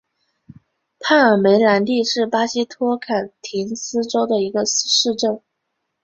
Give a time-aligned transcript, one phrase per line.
[0.99, 5.39] 帕尔梅兰蒂是巴西托坎廷斯州的一个市镇。